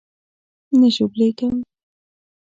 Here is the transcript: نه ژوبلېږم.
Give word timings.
نه 0.79 0.87
ژوبلېږم. 0.95 1.55